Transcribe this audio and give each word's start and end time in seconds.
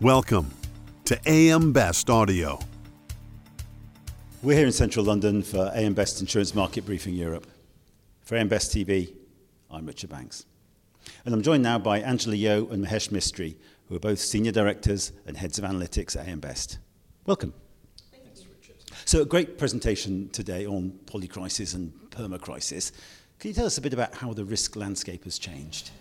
Welcome 0.00 0.50
to 1.04 1.18
AM 1.24 1.72
Best 1.72 2.10
Audio. 2.10 2.58
We're 4.42 4.56
here 4.56 4.66
in 4.66 4.72
central 4.72 5.04
London 5.04 5.40
for 5.40 5.70
AM 5.72 5.94
Best 5.94 6.20
Insurance 6.20 6.52
Market 6.52 6.84
Briefing 6.84 7.14
Europe. 7.14 7.46
For 8.22 8.34
AM 8.34 8.48
Best 8.48 8.74
TV, 8.74 9.14
I'm 9.70 9.86
Richard 9.86 10.10
Banks. 10.10 10.46
And 11.24 11.32
I'm 11.32 11.42
joined 11.42 11.62
now 11.62 11.78
by 11.78 12.00
Angela 12.00 12.34
Yeo 12.34 12.66
and 12.70 12.84
Mahesh 12.84 13.10
Mistry, 13.10 13.54
who 13.88 13.94
are 13.94 14.00
both 14.00 14.18
senior 14.18 14.50
directors 14.50 15.12
and 15.26 15.36
heads 15.36 15.60
of 15.60 15.64
analytics 15.64 16.20
at 16.20 16.26
AM 16.26 16.40
Best. 16.40 16.78
Welcome. 17.24 17.54
Thanks, 18.10 18.44
Richard. 18.60 18.76
So, 19.04 19.22
a 19.22 19.24
great 19.24 19.58
presentation 19.58 20.28
today 20.30 20.66
on 20.66 20.98
polycrisis 21.06 21.76
and 21.76 21.92
permacrisis. 22.10 22.90
Can 23.38 23.48
you 23.48 23.54
tell 23.54 23.66
us 23.66 23.78
a 23.78 23.80
bit 23.80 23.92
about 23.92 24.16
how 24.16 24.32
the 24.32 24.44
risk 24.44 24.74
landscape 24.74 25.22
has 25.22 25.38
changed? 25.38 25.92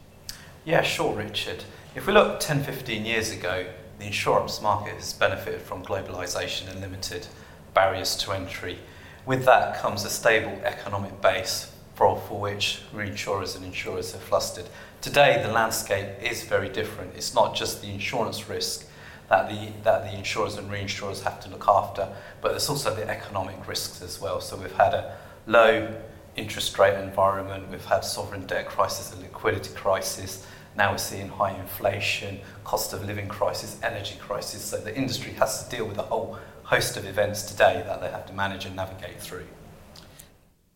Yeah, 0.66 0.82
sure, 0.82 1.16
Richard. 1.16 1.64
If 1.94 2.08
we 2.08 2.14
look 2.14 2.40
10, 2.40 2.64
15 2.64 3.06
years 3.06 3.32
ago, 3.32 3.68
the 4.04 4.08
insurance 4.08 4.62
market 4.62 4.96
has 4.96 5.14
benefited 5.14 5.62
from 5.62 5.82
globalization 5.82 6.70
and 6.70 6.82
limited 6.82 7.26
barriers 7.74 8.18
to 8.18 8.34
entry. 8.34 8.78
With 9.26 9.46
that 9.46 9.78
comes 9.78 10.04
a 10.04 10.10
stable 10.10 10.60
economic 10.66 11.22
base 11.22 11.72
for, 11.96 12.20
for 12.28 12.38
which 12.38 12.82
reinsurers 12.94 13.56
and 13.56 13.64
insurers 13.64 14.12
have 14.12 14.22
flustered. 14.22 14.66
Today, 15.00 15.42
the 15.42 15.54
landscape 15.54 16.22
is 16.22 16.44
very 16.44 16.68
different. 16.68 17.16
It's 17.16 17.34
not 17.34 17.56
just 17.56 17.82
the 17.82 17.88
insurance 17.88 18.50
risk 18.50 18.86
that 19.30 19.48
the, 19.48 19.72
that 19.84 20.04
the 20.04 20.18
insurers 20.18 20.58
and 20.58 20.70
reinsurers 20.70 21.24
have 21.24 21.40
to 21.40 21.50
look 21.50 21.70
after, 21.70 22.10
but 22.42 22.50
there's 22.50 22.68
also 22.70 22.94
the 22.94 23.10
economic 23.10 23.66
risks 23.70 24.02
as 24.02 24.20
well. 24.20 24.42
So 24.42 24.58
we've 24.58 24.76
had 24.76 24.94
a 24.94 25.18
low 25.48 25.96
interest 26.36 26.78
rate 26.78 27.02
environment, 27.02 27.72
we've 27.72 27.86
had 27.86 28.04
sovereign 28.04 28.48
debt 28.48 28.68
crisis, 28.68 29.14
a 29.14 29.22
liquidity 29.22 29.74
crisis, 29.74 30.46
now 30.76 30.92
we're 30.92 30.98
seeing 30.98 31.30
high 31.30 31.52
inflation, 31.52 32.40
cost 32.64 32.94
of 32.94 33.06
living 33.06 33.28
crisis, 33.28 33.80
energy 33.84 34.16
crisis. 34.20 34.62
So 34.62 34.78
the 34.78 34.96
industry 34.96 35.34
has 35.34 35.64
to 35.64 35.76
deal 35.76 35.88
with 35.88 35.98
a 35.98 36.04
whole 36.04 36.40
host 36.64 36.98
of 36.98 37.06
events 37.06 37.44
today 37.44 37.84
that 37.86 38.02
they 38.02 38.10
have 38.10 38.26
to 38.28 38.34
manage 38.34 38.66
and 38.66 38.76
navigate 38.76 39.20
through. 39.20 39.46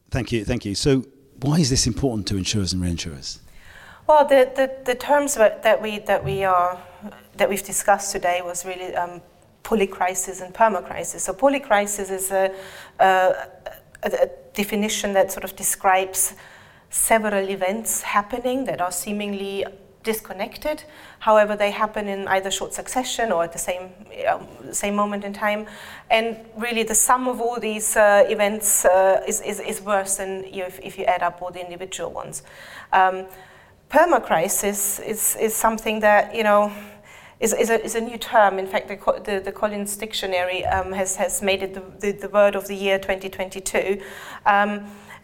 Thank 0.09 0.31
you, 0.31 0.45
thank 0.45 0.65
you. 0.65 0.75
So, 0.75 1.05
why 1.41 1.59
is 1.59 1.69
this 1.69 1.85
important 1.85 2.27
to 2.27 2.37
insurers 2.37 2.73
and 2.73 2.81
reinsurers? 2.81 3.39
Well, 4.07 4.25
the, 4.25 4.51
the, 4.55 4.71
the 4.85 4.95
terms 4.95 5.35
that 5.35 5.81
we 5.81 5.99
that 5.99 6.23
we 6.23 6.43
are 6.43 6.79
that 7.35 7.49
we've 7.49 7.63
discussed 7.63 8.11
today 8.11 8.41
was 8.41 8.65
really 8.65 8.95
um, 8.95 9.21
polycrisis 9.63 10.41
and 10.41 10.53
permacrisis. 10.53 11.19
So, 11.19 11.33
polycrisis 11.33 12.09
is 12.09 12.31
a, 12.31 12.55
a, 12.99 13.33
a 14.03 14.29
definition 14.53 15.13
that 15.13 15.31
sort 15.31 15.43
of 15.43 15.55
describes 15.55 16.35
several 16.89 17.49
events 17.49 18.01
happening 18.01 18.63
that 18.65 18.79
are 18.79 18.91
seemingly 18.91 19.65
disconnected. 20.11 20.77
However, 21.19 21.53
they 21.63 21.71
happen 21.83 22.07
in 22.07 22.27
either 22.35 22.49
short 22.59 22.73
succession 22.73 23.31
or 23.33 23.43
at 23.43 23.51
the 23.57 23.63
same 23.69 23.85
um, 24.31 24.47
same 24.71 24.95
moment 24.95 25.23
in 25.23 25.33
time. 25.33 25.61
And 26.09 26.27
really, 26.55 26.83
the 26.83 26.95
sum 26.95 27.27
of 27.27 27.41
all 27.41 27.59
these 27.59 27.89
uh, 27.97 28.35
events 28.35 28.85
uh, 28.85 29.21
is, 29.27 29.41
is, 29.41 29.59
is, 29.59 29.81
worse 29.81 30.17
than 30.17 30.31
you 30.55 30.63
if, 30.63 30.79
if, 30.79 30.97
you 30.97 31.05
add 31.05 31.23
up 31.27 31.41
all 31.41 31.51
the 31.51 31.63
individual 31.67 32.11
ones. 32.21 32.43
Um, 32.93 33.25
permacrisis 33.89 34.81
is, 35.13 35.37
is 35.39 35.53
something 35.55 35.99
that, 36.01 36.35
you 36.35 36.43
know, 36.43 36.71
is, 37.39 37.53
is, 37.53 37.69
a, 37.69 37.83
is 37.83 37.95
a 37.95 38.01
new 38.01 38.17
term. 38.17 38.59
In 38.59 38.67
fact, 38.67 38.87
the, 38.87 38.97
the, 39.25 39.39
the 39.39 39.51
Collins 39.51 39.95
Dictionary 39.97 40.65
um, 40.65 40.91
has, 40.93 41.15
has 41.17 41.41
made 41.41 41.61
it 41.63 41.73
the, 41.73 41.83
the, 41.99 42.11
the, 42.11 42.29
word 42.29 42.55
of 42.55 42.67
the 42.67 42.75
year 42.75 42.97
2022. 42.97 44.01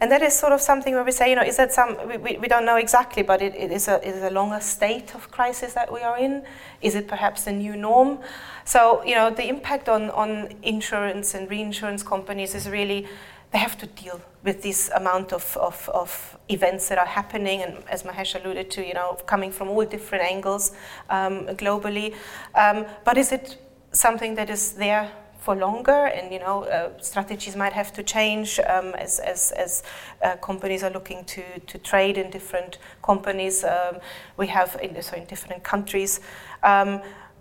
And 0.00 0.10
that 0.10 0.22
is 0.22 0.38
sort 0.38 0.52
of 0.52 0.60
something 0.60 0.94
where 0.94 1.04
we 1.04 1.12
say, 1.12 1.30
you 1.30 1.36
know, 1.36 1.42
is 1.42 1.56
that 1.56 1.72
some, 1.72 1.96
we, 2.08 2.36
we 2.36 2.48
don't 2.48 2.64
know 2.64 2.76
exactly, 2.76 3.22
but 3.22 3.40
it, 3.40 3.54
it 3.54 3.70
is, 3.70 3.88
a, 3.88 3.96
it 4.06 4.14
is 4.14 4.22
a 4.22 4.30
longer 4.30 4.60
state 4.60 5.14
of 5.14 5.30
crisis 5.30 5.74
that 5.74 5.92
we 5.92 6.00
are 6.00 6.18
in. 6.18 6.42
Is 6.82 6.94
it 6.94 7.06
perhaps 7.08 7.44
the 7.44 7.52
new 7.52 7.76
norm? 7.76 8.18
So, 8.64 9.04
you 9.04 9.14
know, 9.14 9.30
the 9.30 9.48
impact 9.48 9.88
on, 9.88 10.10
on 10.10 10.52
insurance 10.62 11.34
and 11.34 11.48
reinsurance 11.50 12.02
companies 12.02 12.54
is 12.54 12.68
really, 12.68 13.06
they 13.52 13.58
have 13.58 13.78
to 13.78 13.86
deal 13.86 14.20
with 14.42 14.62
this 14.62 14.90
amount 14.94 15.32
of, 15.32 15.56
of, 15.56 15.88
of 15.94 16.36
events 16.48 16.88
that 16.88 16.98
are 16.98 17.06
happening, 17.06 17.62
and 17.62 17.82
as 17.88 18.02
Mahesh 18.02 18.38
alluded 18.38 18.70
to, 18.72 18.86
you 18.86 18.94
know, 18.94 19.14
coming 19.26 19.52
from 19.52 19.68
all 19.68 19.84
different 19.84 20.24
angles 20.24 20.72
um, 21.08 21.46
globally. 21.56 22.14
Um, 22.54 22.84
but 23.04 23.16
is 23.16 23.32
it 23.32 23.58
something 23.92 24.34
that 24.34 24.50
is 24.50 24.72
there 24.72 25.10
for 25.44 25.54
longer, 25.54 26.06
and 26.06 26.32
you 26.32 26.38
know 26.38 26.64
uh, 26.64 26.90
strategies 27.00 27.54
might 27.54 27.74
have 27.74 27.92
to 27.92 28.02
change 28.02 28.58
um, 28.60 28.94
as 28.94 29.18
as, 29.18 29.52
as 29.52 29.82
uh, 30.22 30.36
companies 30.36 30.82
are 30.82 30.90
looking 30.90 31.24
to, 31.26 31.42
to 31.66 31.78
trade 31.78 32.16
in 32.16 32.30
different 32.30 32.78
companies. 33.02 33.62
Um, 33.62 34.00
we 34.38 34.46
have 34.46 34.78
in, 34.82 35.00
so 35.02 35.16
in 35.16 35.26
different 35.26 35.62
countries. 35.62 36.20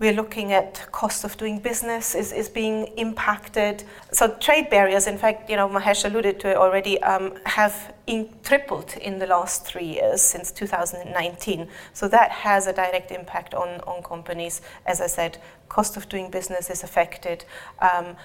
We're 0.03 0.11
looking 0.11 0.51
at 0.51 0.91
cost 0.91 1.23
of 1.23 1.37
doing 1.37 1.59
business 1.59 2.13
is, 2.13 2.33
is 2.33 2.49
being 2.49 2.87
impacted. 2.97 3.85
So 4.11 4.35
trade 4.35 4.69
barriers, 4.69 5.07
in 5.07 5.17
fact, 5.17 5.49
you 5.49 5.55
know, 5.55 5.69
Mahesh 5.69 6.03
alluded 6.03 6.41
to 6.41 6.49
it 6.49 6.57
already, 6.57 7.01
um, 7.03 7.39
have 7.45 7.93
in, 8.05 8.27
tripled 8.43 8.97
in 8.97 9.17
the 9.19 9.27
last 9.27 9.65
three 9.65 9.85
years 9.85 10.21
since 10.21 10.51
2019. 10.51 11.69
So 11.93 12.09
that 12.09 12.31
has 12.31 12.67
a 12.67 12.73
direct 12.73 13.11
impact 13.11 13.53
on, 13.53 13.79
on 13.87 14.03
companies. 14.03 14.59
As 14.85 14.99
I 14.99 15.07
said, 15.07 15.37
cost 15.69 15.95
of 15.95 16.09
doing 16.09 16.29
business 16.29 16.69
is 16.69 16.83
affected. 16.83 17.45
Um, 17.79 18.17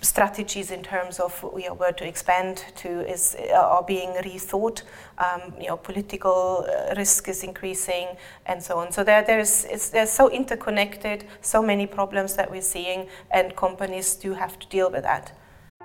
strategies 0.00 0.70
in 0.70 0.82
terms 0.82 1.18
of 1.18 1.44
you 1.56 1.68
know, 1.68 1.74
where 1.74 1.92
to 1.92 2.06
expand 2.06 2.64
to 2.76 2.88
is 3.10 3.36
uh, 3.50 3.54
are 3.54 3.82
being 3.82 4.10
rethought. 4.22 4.82
Um, 5.18 5.54
you 5.60 5.68
know, 5.68 5.76
political 5.76 6.66
uh, 6.68 6.94
risk 6.96 7.28
is 7.28 7.42
increasing, 7.42 8.08
and 8.46 8.62
so 8.62 8.78
on. 8.78 8.92
So 8.92 9.04
there, 9.04 9.22
there's 9.22 9.64
it's, 9.64 9.88
they're 9.90 10.06
so 10.06 10.30
interconnected, 10.30 11.24
so 11.40 11.62
many 11.62 11.86
problems 11.86 12.34
that 12.36 12.50
we're 12.50 12.62
seeing, 12.62 13.08
and 13.30 13.54
companies 13.56 14.14
do 14.14 14.34
have 14.34 14.58
to 14.58 14.66
deal 14.68 14.90
with 14.90 15.02
that. 15.02 15.32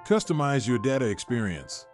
Customize 0.05 0.67
your 0.67 0.79
data 0.79 1.05
experience. 1.09 1.85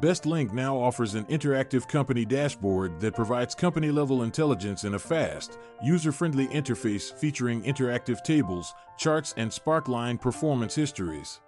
BestLink 0.00 0.52
now 0.52 0.76
offers 0.76 1.16
an 1.16 1.24
interactive 1.24 1.88
company 1.88 2.24
dashboard 2.24 3.00
that 3.00 3.16
provides 3.16 3.52
company 3.52 3.90
level 3.90 4.22
intelligence 4.22 4.84
in 4.84 4.94
a 4.94 4.98
fast, 4.98 5.58
user 5.82 6.12
friendly 6.12 6.46
interface 6.48 7.12
featuring 7.12 7.62
interactive 7.64 8.22
tables, 8.22 8.74
charts, 8.96 9.34
and 9.36 9.50
Sparkline 9.50 10.20
performance 10.20 10.76
histories. 10.76 11.40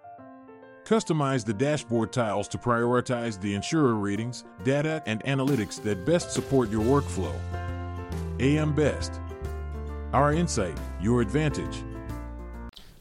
Customize 0.84 1.44
the 1.44 1.55
dashboard 1.55 2.12
tiles 2.12 2.49
to 2.49 2.59
prioritize 2.59 3.41
the 3.41 3.55
insurer 3.55 3.94
ratings, 3.94 4.43
data, 4.65 5.00
and 5.06 5.22
analytics 5.22 5.81
that 5.84 6.05
best 6.05 6.33
support 6.33 6.71
your 6.71 6.83
workflow. 6.83 7.34
AM 8.41 8.75
Best. 8.75 9.21
Our 10.12 10.33
insight, 10.33 10.77
your 11.00 11.21
advantage. 11.21 11.84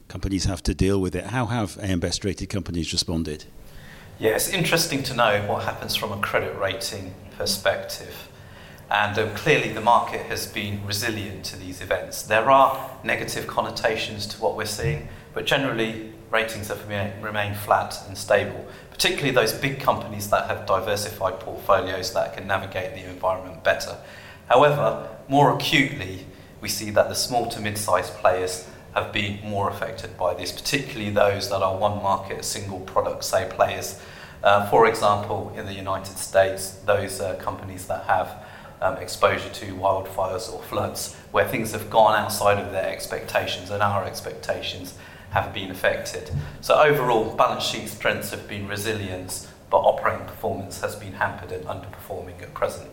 Companies 0.06 0.44
have 0.44 0.62
to 0.62 0.74
deal 0.76 1.00
with 1.00 1.16
it. 1.16 1.24
How 1.24 1.46
have 1.46 1.76
AM 1.82 1.98
Best 1.98 2.24
rated 2.24 2.48
companies 2.48 2.92
responded? 2.92 3.46
Yeah, 4.20 4.32
it's 4.32 4.50
interesting 4.50 5.02
to 5.04 5.14
know 5.14 5.42
what 5.46 5.64
happens 5.64 5.96
from 5.96 6.12
a 6.12 6.20
credit 6.20 6.54
rating 6.58 7.14
perspective. 7.38 8.28
And 8.90 9.18
um, 9.18 9.30
clearly, 9.34 9.72
the 9.72 9.80
market 9.80 10.26
has 10.26 10.46
been 10.46 10.84
resilient 10.86 11.46
to 11.46 11.56
these 11.56 11.80
events. 11.80 12.24
There 12.24 12.50
are 12.50 12.90
negative 13.02 13.46
connotations 13.46 14.26
to 14.26 14.36
what 14.42 14.58
we're 14.58 14.66
seeing, 14.66 15.08
but 15.32 15.46
generally, 15.46 16.12
ratings 16.30 16.68
have 16.68 16.86
remained 16.86 17.56
flat 17.56 17.96
and 18.08 18.18
stable, 18.18 18.66
particularly 18.90 19.30
those 19.30 19.54
big 19.54 19.80
companies 19.80 20.28
that 20.28 20.48
have 20.48 20.66
diversified 20.66 21.40
portfolios 21.40 22.12
that 22.12 22.36
can 22.36 22.46
navigate 22.46 22.92
the 22.92 23.08
environment 23.08 23.64
better. 23.64 23.96
However, 24.50 25.08
more 25.28 25.56
acutely, 25.56 26.26
we 26.60 26.68
see 26.68 26.90
that 26.90 27.08
the 27.08 27.14
small 27.14 27.48
to 27.52 27.58
mid 27.58 27.78
sized 27.78 28.12
players 28.16 28.68
have 28.94 29.12
been 29.12 29.40
more 29.42 29.70
affected 29.70 30.16
by 30.16 30.34
this, 30.34 30.52
particularly 30.52 31.10
those 31.10 31.48
that 31.50 31.62
are 31.62 31.76
one 31.76 32.02
market, 32.02 32.44
single 32.44 32.80
product, 32.80 33.24
say 33.24 33.48
players. 33.50 34.00
Uh, 34.42 34.68
for 34.68 34.86
example, 34.86 35.52
in 35.56 35.66
the 35.66 35.74
United 35.74 36.16
States, 36.16 36.72
those 36.86 37.20
uh, 37.20 37.34
companies 37.36 37.86
that 37.86 38.04
have 38.04 38.44
um, 38.80 38.96
exposure 38.96 39.50
to 39.50 39.66
wildfires 39.74 40.52
or 40.52 40.62
floods, 40.62 41.14
where 41.30 41.46
things 41.46 41.72
have 41.72 41.90
gone 41.90 42.18
outside 42.18 42.58
of 42.58 42.72
their 42.72 42.88
expectations 42.88 43.70
and 43.70 43.82
our 43.82 44.04
expectations 44.04 44.94
have 45.30 45.52
been 45.52 45.70
affected. 45.70 46.30
So 46.60 46.74
overall, 46.74 47.34
balance 47.36 47.64
sheet 47.64 47.88
strengths 47.88 48.30
have 48.30 48.48
been 48.48 48.66
resilient, 48.66 49.46
but 49.68 49.78
operating 49.78 50.26
performance 50.26 50.80
has 50.80 50.96
been 50.96 51.12
hampered 51.12 51.52
and 51.52 51.64
underperforming 51.66 52.42
at 52.42 52.52
present. 52.54 52.90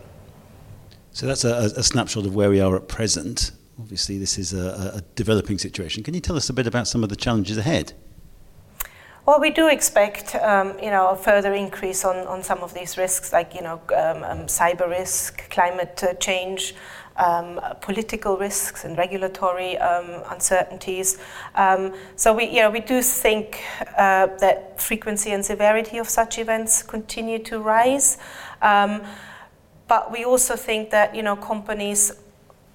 So 1.10 1.26
that's 1.26 1.44
a, 1.44 1.72
a 1.76 1.82
snapshot 1.82 2.26
of 2.26 2.34
where 2.34 2.50
we 2.50 2.60
are 2.60 2.76
at 2.76 2.86
present. 2.86 3.50
Obviously, 3.78 4.18
this 4.18 4.38
is 4.38 4.52
a, 4.52 4.96
a 4.96 5.00
developing 5.14 5.56
situation. 5.56 6.02
Can 6.02 6.12
you 6.12 6.20
tell 6.20 6.36
us 6.36 6.50
a 6.50 6.52
bit 6.52 6.66
about 6.66 6.88
some 6.88 7.04
of 7.04 7.10
the 7.10 7.16
challenges 7.16 7.56
ahead? 7.56 7.92
Well, 9.24 9.38
we 9.38 9.50
do 9.50 9.68
expect, 9.68 10.34
um, 10.36 10.76
you 10.80 10.90
know, 10.90 11.10
a 11.10 11.16
further 11.16 11.52
increase 11.52 12.04
on, 12.04 12.26
on 12.26 12.42
some 12.42 12.60
of 12.60 12.74
these 12.74 12.96
risks, 12.96 13.32
like 13.32 13.54
you 13.54 13.60
know, 13.60 13.80
um, 13.94 14.24
um, 14.24 14.46
cyber 14.46 14.88
risk, 14.88 15.48
climate 15.50 16.02
uh, 16.02 16.14
change, 16.14 16.74
um, 17.16 17.60
political 17.80 18.36
risks, 18.36 18.84
and 18.84 18.96
regulatory 18.96 19.76
um, 19.78 20.24
uncertainties. 20.30 21.18
Um, 21.54 21.94
so 22.16 22.32
we, 22.32 22.46
you 22.46 22.62
know, 22.62 22.70
we 22.70 22.80
do 22.80 23.02
think 23.02 23.62
uh, 23.98 24.28
that 24.38 24.80
frequency 24.80 25.30
and 25.30 25.44
severity 25.44 25.98
of 25.98 26.08
such 26.08 26.38
events 26.38 26.82
continue 26.82 27.38
to 27.40 27.60
rise, 27.60 28.16
but 28.60 30.10
we 30.10 30.24
also 30.24 30.56
think 30.56 30.90
that 30.90 31.14
you 31.14 31.22
know 31.22 31.36
companies 31.36 32.12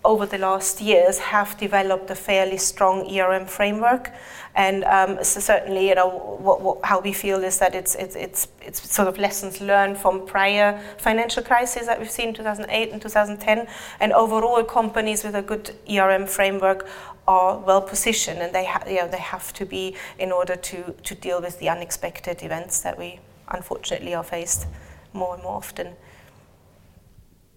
over 0.05 0.25
the 0.25 0.37
last 0.37 0.81
years 0.81 1.17
have 1.17 1.57
developed 1.57 2.09
a 2.09 2.15
fairly 2.15 2.57
strong 2.57 3.09
ERM 3.09 3.45
framework. 3.45 4.11
And 4.55 4.83
um, 4.83 5.23
so 5.23 5.39
certainly, 5.39 5.87
you 5.87 5.95
know, 5.95 6.09
what, 6.09 6.61
what, 6.61 6.85
how 6.85 6.99
we 6.99 7.13
feel 7.13 7.43
is 7.43 7.57
that 7.59 7.73
it's, 7.73 7.95
it's, 7.95 8.15
it's, 8.15 8.47
it's 8.61 8.91
sort 8.91 9.07
of 9.07 9.17
lessons 9.17 9.61
learned 9.61 9.97
from 9.97 10.27
prior 10.27 10.79
financial 10.97 11.41
crises 11.41 11.87
that 11.87 11.99
we've 11.99 12.11
seen 12.11 12.29
in 12.29 12.33
2008 12.33 12.91
and 12.91 13.01
2010. 13.01 13.67
And 13.99 14.13
overall, 14.13 14.63
companies 14.63 15.23
with 15.23 15.35
a 15.35 15.41
good 15.41 15.75
ERM 15.89 16.27
framework 16.27 16.87
are 17.27 17.57
well 17.59 17.81
positioned 17.81 18.39
and 18.39 18.53
they, 18.53 18.65
ha- 18.65 18.83
you 18.85 18.97
know, 18.97 19.07
they 19.07 19.17
have 19.17 19.53
to 19.53 19.65
be 19.65 19.95
in 20.19 20.31
order 20.31 20.55
to, 20.57 20.93
to 21.03 21.15
deal 21.15 21.41
with 21.41 21.59
the 21.59 21.69
unexpected 21.69 22.43
events 22.43 22.81
that 22.81 22.97
we 22.97 23.19
unfortunately 23.49 24.13
are 24.13 24.23
faced 24.23 24.67
more 25.13 25.33
and 25.35 25.43
more 25.43 25.55
often. 25.55 25.95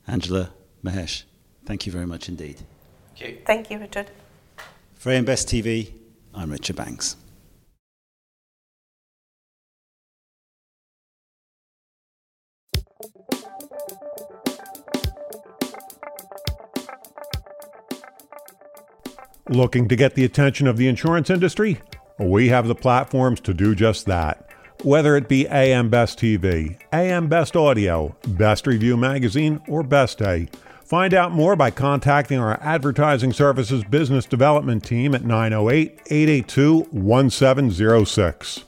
Angela, 0.06 0.50
Mahesh, 0.84 1.24
thank 1.66 1.84
you 1.84 1.92
very 1.92 2.06
much 2.06 2.28
indeed. 2.28 2.62
Thank 3.16 3.30
you. 3.30 3.38
Thank 3.44 3.70
you, 3.70 3.78
Richard. 3.78 4.10
For 4.94 5.10
AM 5.10 5.24
Best 5.24 5.48
TV, 5.48 5.92
I'm 6.34 6.50
Richard 6.50 6.76
Banks. 6.76 7.16
Looking 19.48 19.86
to 19.88 19.94
get 19.94 20.14
the 20.14 20.24
attention 20.24 20.66
of 20.66 20.76
the 20.76 20.88
insurance 20.88 21.30
industry? 21.30 21.80
We 22.18 22.48
have 22.48 22.66
the 22.66 22.74
platforms 22.74 23.40
to 23.42 23.54
do 23.54 23.76
just 23.76 24.06
that. 24.06 24.45
Whether 24.82 25.16
it 25.16 25.28
be 25.28 25.48
AM 25.48 25.88
Best 25.88 26.18
TV, 26.18 26.76
AM 26.92 27.28
Best 27.28 27.56
Audio, 27.56 28.14
Best 28.28 28.66
Review 28.66 28.96
Magazine, 28.96 29.60
or 29.66 29.82
Best 29.82 30.18
Day, 30.18 30.48
find 30.84 31.14
out 31.14 31.32
more 31.32 31.56
by 31.56 31.70
contacting 31.70 32.38
our 32.38 32.60
Advertising 32.62 33.32
Services 33.32 33.82
Business 33.84 34.26
Development 34.26 34.84
Team 34.84 35.14
at 35.14 35.24
908 35.24 36.00
882 36.06 36.80
1706. 36.90 38.64